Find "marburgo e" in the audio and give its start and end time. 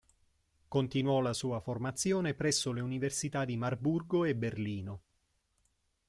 3.55-4.35